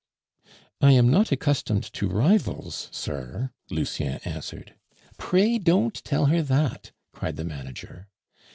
[0.81, 4.73] "I am not accustomed to rivals, sir," Lucien answered.
[5.19, 8.07] "Pray don't tell her that!" cried the manager.